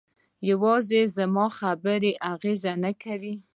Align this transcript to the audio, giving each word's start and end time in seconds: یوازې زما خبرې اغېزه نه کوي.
یوازې 0.49 1.01
زما 1.17 1.45
خبرې 1.59 2.11
اغېزه 2.33 2.71
نه 2.83 2.91
کوي. 3.03 3.35